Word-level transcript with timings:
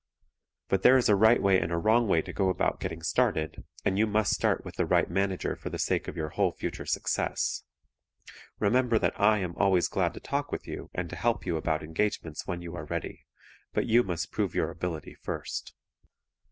But 0.67 0.81
there 0.81 0.97
is 0.97 1.09
a 1.09 1.15
right 1.15 1.39
way 1.39 1.59
and 1.61 1.71
a 1.71 1.77
wrong 1.77 2.07
way 2.07 2.23
to 2.23 2.33
go 2.33 2.49
about 2.49 2.79
getting 2.79 3.03
started, 3.03 3.63
and 3.85 3.99
you 3.99 4.07
must 4.07 4.33
start 4.33 4.65
with 4.65 4.75
the 4.77 4.85
right 4.87 5.07
manager 5.07 5.55
for 5.55 5.69
the 5.69 5.77
sake 5.77 6.07
of 6.07 6.17
your 6.17 6.29
whole 6.29 6.51
future 6.53 6.87
success. 6.87 7.61
Remember 8.57 8.97
that 8.97 9.19
I 9.21 9.37
am 9.37 9.55
always 9.57 9.87
glad 9.87 10.15
to 10.15 10.19
talk 10.19 10.51
with 10.51 10.65
you 10.67 10.89
and 10.95 11.07
to 11.11 11.15
help 11.15 11.45
you 11.45 11.55
about 11.55 11.83
engagements 11.83 12.47
when 12.47 12.63
you 12.63 12.75
are 12.75 12.85
ready, 12.85 13.27
but 13.73 13.85
you 13.85 14.01
must 14.01 14.31
prove 14.31 14.55
your 14.55 14.71
ability 14.71 15.13
first. 15.13 15.75